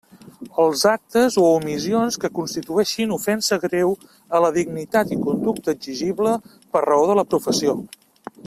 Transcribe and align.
Els 0.61 0.85
actes 0.91 1.35
o 1.41 1.43
omissions 1.57 2.17
que 2.23 2.31
constitueixin 2.39 3.13
ofensa 3.17 3.59
greu 3.67 3.95
a 4.39 4.43
la 4.47 4.51
dignitat 4.59 5.15
i 5.17 5.21
conducta 5.29 5.77
exigible 5.79 6.37
per 6.73 6.87
raó 6.91 7.09
de 7.13 7.21
la 7.23 7.29
professió. 7.35 7.81